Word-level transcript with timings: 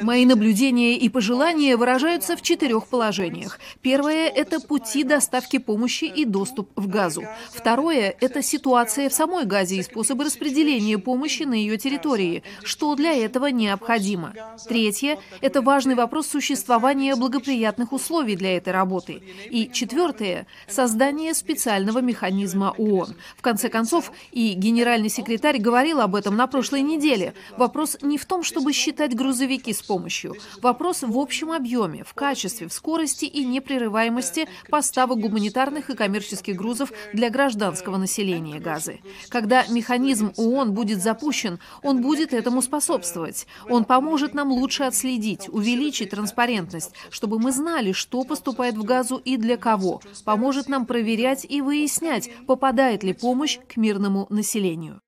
Мои 0.00 0.24
наблюдения 0.24 0.96
и 0.96 1.10
пожелания 1.10 1.76
выражаются 1.76 2.34
в 2.34 2.40
четырех 2.40 2.86
положениях. 2.86 3.60
Первое– 3.82 4.26
это 4.34 4.58
пути 4.58 5.04
доставки 5.04 5.58
помощи 5.58 6.04
и 6.06 6.24
доступ 6.24 6.70
в 6.76 6.88
газу. 6.88 7.22
Второе– 7.52 8.16
это 8.20 8.42
ситуация 8.42 9.10
в 9.10 9.12
самой 9.12 9.44
Газе 9.44 9.76
и 9.76 9.82
способы 9.82 10.24
распределения 10.24 10.96
помощи 10.96 11.42
на 11.42 11.52
ее 11.52 11.76
территории, 11.76 12.42
что 12.62 12.94
для 12.94 13.12
этого 13.12 13.48
необходимо. 13.48 14.32
Третье– 14.66 15.18
это 15.42 15.60
важный 15.60 15.94
вопрос 15.94 16.28
существования 16.28 17.16
благоприятных 17.16 17.92
условий 17.92 18.34
для 18.34 18.56
этой 18.56 18.72
работы. 18.72 19.22
И 19.50 19.70
четвертое– 19.70 20.46
создание 20.68 21.34
специального 21.34 21.98
механизма 21.98 22.74
ООН. 22.78 23.14
В 23.36 23.42
конце 23.42 23.68
концов, 23.68 24.10
и 24.32 24.54
генеральный 24.54 25.10
секретарь 25.10 25.58
говорил 25.58 26.00
об 26.00 26.14
этом 26.14 26.34
на 26.34 26.46
прошлой 26.46 26.80
неделе. 26.80 27.34
Вопрос 27.56 27.96
не 28.02 28.18
в 28.18 28.26
том, 28.26 28.42
чтобы 28.42 28.72
считать 28.72 29.14
грузовики 29.14 29.72
с 29.72 29.82
помощью. 29.82 30.36
Вопрос 30.60 31.02
в 31.02 31.18
общем 31.18 31.52
объеме, 31.52 32.04
в 32.04 32.14
качестве, 32.14 32.68
в 32.68 32.72
скорости 32.72 33.24
и 33.24 33.44
непрерываемости 33.44 34.48
поставок 34.68 35.20
гуманитарных 35.20 35.90
и 35.90 35.94
коммерческих 35.94 36.56
грузов 36.56 36.92
для 37.12 37.30
гражданского 37.30 37.96
населения 37.96 38.58
Газы. 38.58 39.00
Когда 39.28 39.64
механизм 39.68 40.32
ООН 40.36 40.72
будет 40.72 41.02
запущен, 41.02 41.58
он 41.82 42.02
будет 42.02 42.32
этому 42.32 42.62
способствовать. 42.62 43.46
Он 43.68 43.84
поможет 43.84 44.34
нам 44.34 44.52
лучше 44.52 44.84
отследить, 44.84 45.48
увеличить 45.48 46.10
транспарентность, 46.10 46.92
чтобы 47.10 47.38
мы 47.38 47.52
знали, 47.52 47.92
что 47.92 48.24
поступает 48.24 48.76
в 48.76 48.84
Газу 48.84 49.16
и 49.16 49.36
для 49.36 49.56
кого. 49.56 50.00
Поможет 50.24 50.68
нам 50.68 50.86
проверять 50.86 51.46
и 51.48 51.60
выяснять, 51.60 52.30
попадает 52.46 53.02
ли 53.02 53.12
помощь 53.12 53.58
к 53.68 53.76
мирному 53.76 54.26
населению. 54.30 55.00